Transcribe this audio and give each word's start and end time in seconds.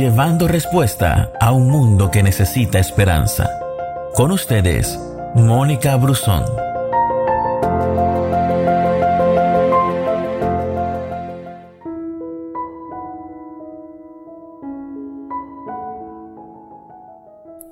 llevando 0.00 0.48
respuesta 0.48 1.30
a 1.38 1.52
un 1.52 1.68
mundo 1.68 2.10
que 2.10 2.22
necesita 2.22 2.78
esperanza. 2.78 3.50
Con 4.14 4.32
ustedes, 4.32 4.98
Mónica 5.34 5.94
Brusón. 5.96 6.42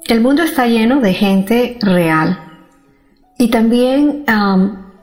El 0.07 0.21
mundo 0.21 0.43
está 0.43 0.67
lleno 0.67 1.01
de 1.01 1.15
gente 1.15 1.79
real. 1.81 2.39
Y 3.39 3.49
también 3.49 4.27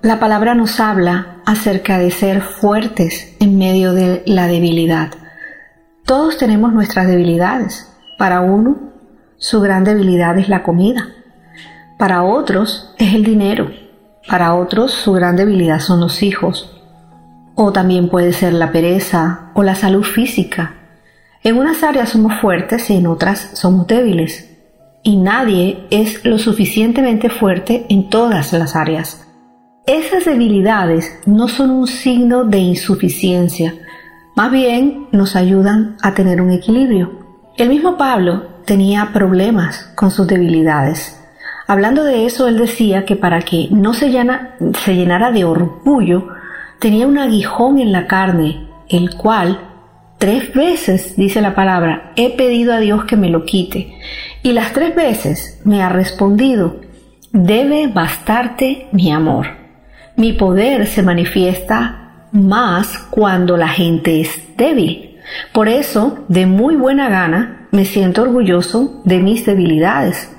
la 0.03 0.19
palabra 0.19 0.53
nos 0.53 0.79
habla 0.79 1.41
acerca 1.47 1.97
de 1.97 2.11
ser 2.11 2.41
fuertes 2.43 3.35
en 3.39 3.57
medio 3.57 3.93
de 3.93 4.21
la 4.27 4.45
debilidad. 4.45 5.24
Todos 6.05 6.37
tenemos 6.37 6.71
nuestras 6.71 7.07
debilidades. 7.07 7.91
Para 8.19 8.41
uno, 8.41 8.77
su 9.37 9.59
gran 9.59 9.83
debilidad 9.83 10.37
es 10.37 10.49
la 10.49 10.61
comida. 10.61 11.09
Para 11.97 12.23
otros 12.23 12.93
es 12.99 13.15
el 13.15 13.23
dinero. 13.23 13.71
Para 14.27 14.53
otros, 14.53 14.91
su 14.91 15.13
gran 15.13 15.35
debilidad 15.35 15.79
son 15.79 15.99
los 15.99 16.21
hijos. 16.21 16.79
O 17.55 17.71
también 17.71 18.09
puede 18.09 18.33
ser 18.33 18.53
la 18.53 18.71
pereza 18.71 19.49
o 19.55 19.63
la 19.63 19.73
salud 19.73 20.03
física. 20.03 20.75
En 21.43 21.57
unas 21.57 21.81
áreas 21.81 22.09
somos 22.09 22.39
fuertes 22.39 22.87
y 22.91 22.97
en 22.97 23.07
otras 23.07 23.49
somos 23.53 23.87
débiles 23.87 24.51
y 25.01 25.17
nadie 25.17 25.85
es 25.89 26.23
lo 26.25 26.37
suficientemente 26.37 27.29
fuerte 27.29 27.85
en 27.89 28.09
todas 28.09 28.53
las 28.53 28.75
áreas. 28.75 29.25
Esas 29.85 30.25
debilidades 30.25 31.19
no 31.27 31.47
son 31.47 31.69
un 31.69 31.87
signo 31.87 32.43
de 32.43 32.57
insuficiencia, 32.57 33.75
más 34.35 34.51
bien 34.51 35.07
nos 35.11 35.35
ayudan 35.35 35.95
a 36.01 36.13
tener 36.13 36.41
un 36.41 36.51
equilibrio. 36.51 37.25
El 37.57 37.69
mismo 37.69 37.97
Pablo 37.97 38.55
tenía 38.65 39.11
problemas 39.13 39.91
con 39.95 40.11
sus 40.11 40.27
debilidades. 40.27 41.21
Hablando 41.67 42.03
de 42.03 42.25
eso, 42.25 42.47
él 42.47 42.57
decía 42.57 43.05
que 43.05 43.15
para 43.15 43.41
que 43.41 43.69
no 43.71 43.93
se, 43.93 44.11
se 44.11 44.95
llenara 44.95 45.31
de 45.31 45.45
orgullo, 45.45 46.27
tenía 46.79 47.07
un 47.07 47.17
aguijón 47.17 47.79
en 47.79 47.91
la 47.91 48.07
carne, 48.07 48.67
el 48.89 49.15
cual 49.15 49.59
tres 50.19 50.53
veces, 50.53 51.15
dice 51.15 51.41
la 51.41 51.55
palabra, 51.55 52.11
he 52.15 52.35
pedido 52.35 52.73
a 52.73 52.79
Dios 52.79 53.05
que 53.05 53.15
me 53.15 53.29
lo 53.29 53.45
quite. 53.45 53.95
Y 54.43 54.51
las 54.51 54.73
tres 54.73 54.93
veces 54.93 55.61
me 55.63 55.81
ha 55.81 55.89
respondido, 55.89 56.81
debe 57.31 57.87
bastarte 57.87 58.87
mi 58.91 59.11
amor. 59.11 59.47
Mi 60.17 60.33
poder 60.33 60.87
se 60.87 61.03
manifiesta 61.03 62.04
más 62.35 62.97
cuando 63.09 63.57
la 63.57 63.69
gente 63.69 64.21
es 64.21 64.57
débil. 64.57 65.19
Por 65.53 65.67
eso, 65.67 66.19
de 66.27 66.45
muy 66.45 66.75
buena 66.75 67.09
gana, 67.09 67.67
me 67.71 67.85
siento 67.85 68.21
orgulloso 68.21 69.01
de 69.03 69.19
mis 69.19 69.45
debilidades, 69.45 70.29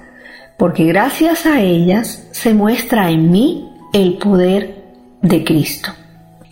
porque 0.56 0.84
gracias 0.84 1.47
a 1.47 1.61
ellas 1.61 2.28
se 2.33 2.55
muestra 2.55 3.11
en 3.11 3.30
mí 3.30 3.69
el 3.92 4.19
poder 4.19 4.84
de 5.22 5.44
Cristo. 5.44 5.91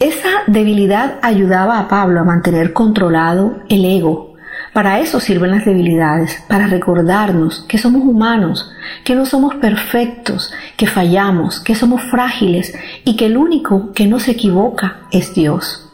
Esa 0.01 0.43
debilidad 0.47 1.19
ayudaba 1.23 1.79
a 1.79 1.89
Pablo 1.89 2.21
a 2.21 2.25
mantener 2.25 2.73
controlado 2.73 3.61
el 3.69 3.85
ego 3.85 4.34
para 4.75 4.99
eso 4.99 5.21
sirven 5.21 5.53
las 5.53 5.65
debilidades, 5.65 6.43
para 6.49 6.67
recordarnos 6.67 7.65
que 7.69 7.79
somos 7.79 8.03
humanos, 8.03 8.73
que 9.05 9.15
no 9.15 9.25
somos 9.25 9.55
perfectos, 9.55 10.53
que 10.77 10.89
fallamos, 10.89 11.61
que 11.61 11.77
somos 11.77 12.03
frágiles 12.03 12.75
y 13.05 13.15
que 13.15 13.27
el 13.27 13.37
único 13.37 13.93
que 13.93 14.09
no 14.09 14.19
se 14.19 14.33
equivoca 14.33 15.03
es 15.13 15.33
Dios. 15.33 15.89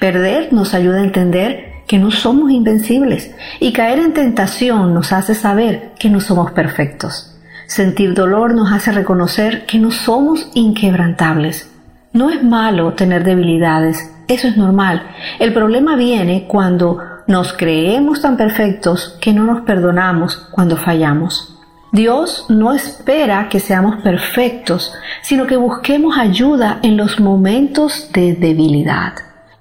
Perder 0.00 0.52
nos 0.52 0.74
ayuda 0.74 0.98
a 0.98 1.04
entender 1.04 1.84
que 1.86 1.98
no 1.98 2.10
somos 2.10 2.50
invencibles 2.50 3.32
y 3.60 3.72
caer 3.72 4.00
en 4.00 4.12
tentación 4.14 4.94
nos 4.94 5.12
hace 5.12 5.36
saber 5.36 5.92
que 5.96 6.10
no 6.10 6.20
somos 6.20 6.50
perfectos. 6.50 7.38
Sentir 7.68 8.14
dolor 8.14 8.52
nos 8.52 8.72
hace 8.72 8.90
reconocer 8.90 9.64
que 9.64 9.78
no 9.78 9.92
somos 9.92 10.50
inquebrantables. 10.54 11.70
No 12.12 12.30
es 12.30 12.42
malo 12.42 12.94
tener 12.94 13.22
debilidades, 13.22 14.10
eso 14.26 14.48
es 14.48 14.56
normal. 14.56 15.04
El 15.38 15.52
problema 15.52 15.94
viene 15.94 16.46
cuando 16.48 16.98
nos 17.28 17.52
creemos 17.52 18.22
tan 18.22 18.36
perfectos 18.36 19.16
que 19.20 19.32
no 19.32 19.44
nos 19.44 19.60
perdonamos 19.60 20.36
cuando 20.50 20.76
fallamos. 20.76 21.54
Dios 21.92 22.46
no 22.48 22.72
espera 22.74 23.48
que 23.48 23.60
seamos 23.60 24.02
perfectos, 24.02 24.92
sino 25.22 25.46
que 25.46 25.56
busquemos 25.56 26.18
ayuda 26.18 26.80
en 26.82 26.96
los 26.96 27.20
momentos 27.20 28.10
de 28.12 28.34
debilidad. 28.34 29.12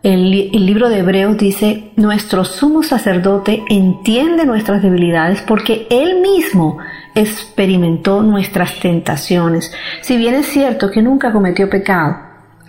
El, 0.01 0.31
libro 0.31 0.87
de 0.87 0.99
Hebreos 0.99 1.37
dice, 1.37 1.91
nuestro 1.97 2.45
sumo 2.45 2.83
sacerdote 2.83 3.63
entiende 3.69 4.45
nuestras 4.45 4.81
debilidades 4.81 5.41
porque 5.41 5.87
Él 5.89 6.21
mismo 6.21 6.77
experimentó 7.15 8.21
nuestras 8.23 8.79
tentaciones. 8.79 9.73
Si 10.01 10.15
bien 10.15 10.35
es 10.35 10.45
cierto 10.45 10.89
que 10.89 11.01
nunca 11.01 11.33
cometió 11.33 11.69
pecado, 11.69 12.15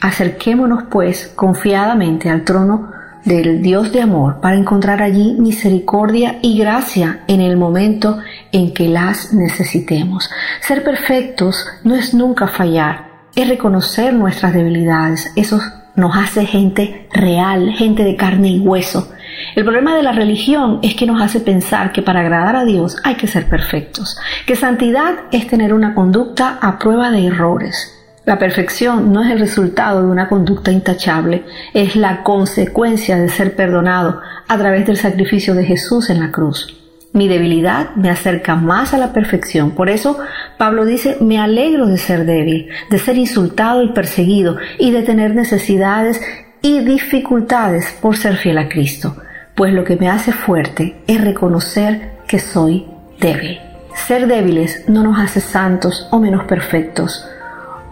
acerquémonos 0.00 0.84
pues 0.90 1.28
confiadamente 1.36 2.28
al 2.30 2.44
trono 2.44 2.97
del 3.28 3.60
Dios 3.60 3.92
de 3.92 4.00
amor 4.00 4.40
para 4.40 4.56
encontrar 4.56 5.02
allí 5.02 5.34
misericordia 5.38 6.38
y 6.42 6.58
gracia 6.58 7.20
en 7.28 7.42
el 7.42 7.56
momento 7.56 8.18
en 8.52 8.72
que 8.72 8.88
las 8.88 9.34
necesitemos. 9.34 10.30
Ser 10.62 10.82
perfectos 10.82 11.66
no 11.84 11.94
es 11.94 12.14
nunca 12.14 12.48
fallar, 12.48 13.26
es 13.36 13.46
reconocer 13.46 14.14
nuestras 14.14 14.54
debilidades. 14.54 15.30
Eso 15.36 15.60
nos 15.94 16.16
hace 16.16 16.46
gente 16.46 17.06
real, 17.12 17.70
gente 17.72 18.02
de 18.02 18.16
carne 18.16 18.48
y 18.48 18.60
hueso. 18.60 19.12
El 19.54 19.64
problema 19.64 19.94
de 19.94 20.02
la 20.02 20.12
religión 20.12 20.80
es 20.82 20.94
que 20.94 21.06
nos 21.06 21.20
hace 21.20 21.40
pensar 21.40 21.92
que 21.92 22.02
para 22.02 22.20
agradar 22.20 22.56
a 22.56 22.64
Dios 22.64 22.96
hay 23.04 23.16
que 23.16 23.26
ser 23.26 23.46
perfectos, 23.46 24.16
que 24.46 24.56
santidad 24.56 25.14
es 25.32 25.46
tener 25.46 25.74
una 25.74 25.94
conducta 25.94 26.58
a 26.60 26.78
prueba 26.78 27.10
de 27.10 27.26
errores, 27.26 27.97
la 28.28 28.38
perfección 28.38 29.10
no 29.10 29.24
es 29.24 29.30
el 29.30 29.38
resultado 29.38 30.02
de 30.02 30.08
una 30.08 30.28
conducta 30.28 30.70
intachable, 30.70 31.44
es 31.72 31.96
la 31.96 32.22
consecuencia 32.22 33.16
de 33.16 33.30
ser 33.30 33.56
perdonado 33.56 34.20
a 34.46 34.58
través 34.58 34.86
del 34.86 34.98
sacrificio 34.98 35.54
de 35.54 35.64
Jesús 35.64 36.10
en 36.10 36.20
la 36.20 36.30
cruz. 36.30 36.76
Mi 37.14 37.26
debilidad 37.26 37.94
me 37.96 38.10
acerca 38.10 38.54
más 38.54 38.92
a 38.92 38.98
la 38.98 39.14
perfección. 39.14 39.70
Por 39.70 39.88
eso 39.88 40.18
Pablo 40.58 40.84
dice, 40.84 41.16
me 41.22 41.38
alegro 41.38 41.86
de 41.86 41.96
ser 41.96 42.26
débil, 42.26 42.68
de 42.90 42.98
ser 42.98 43.16
insultado 43.16 43.82
y 43.82 43.94
perseguido 43.94 44.58
y 44.78 44.90
de 44.90 45.04
tener 45.04 45.34
necesidades 45.34 46.20
y 46.60 46.80
dificultades 46.80 47.96
por 48.02 48.18
ser 48.18 48.36
fiel 48.36 48.58
a 48.58 48.68
Cristo. 48.68 49.16
Pues 49.54 49.72
lo 49.72 49.84
que 49.84 49.96
me 49.96 50.10
hace 50.10 50.32
fuerte 50.32 51.02
es 51.06 51.18
reconocer 51.18 52.18
que 52.26 52.40
soy 52.40 52.84
débil. 53.18 53.58
Ser 53.94 54.26
débiles 54.26 54.86
no 54.86 55.02
nos 55.02 55.18
hace 55.18 55.40
santos 55.40 56.06
o 56.10 56.18
menos 56.18 56.44
perfectos 56.44 57.24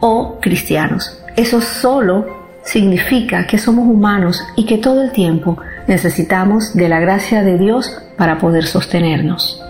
o 0.01 0.39
cristianos. 0.41 1.23
Eso 1.37 1.61
solo 1.61 2.47
significa 2.62 3.47
que 3.47 3.59
somos 3.59 3.87
humanos 3.87 4.43
y 4.57 4.67
que 4.67 4.79
todo 4.79 5.03
el 5.03 5.12
tiempo 5.12 5.59
necesitamos 5.87 6.75
de 6.75 6.89
la 6.89 7.01
gracia 7.01 7.43
de 7.43 7.59
Dios 7.59 7.91
para 8.17 8.39
poder 8.39 8.67
sostenernos. 8.67 9.62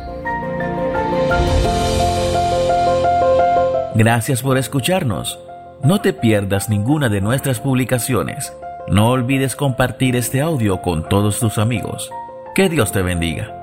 Gracias 3.94 4.42
por 4.42 4.58
escucharnos. 4.58 5.38
No 5.82 6.00
te 6.00 6.12
pierdas 6.12 6.68
ninguna 6.68 7.08
de 7.08 7.20
nuestras 7.20 7.60
publicaciones. 7.60 8.52
No 8.88 9.10
olvides 9.10 9.56
compartir 9.56 10.16
este 10.16 10.40
audio 10.40 10.82
con 10.82 11.08
todos 11.08 11.40
tus 11.40 11.58
amigos. 11.58 12.10
Que 12.54 12.68
Dios 12.68 12.92
te 12.92 13.02
bendiga. 13.02 13.55